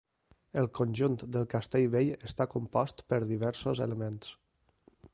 El 0.61 0.69
conjunt 0.79 1.17
del 1.35 1.45
Castellvell 1.51 2.09
està 2.31 2.49
compost 2.57 3.07
per 3.13 3.23
diversos 3.35 3.87
elements. 3.89 4.35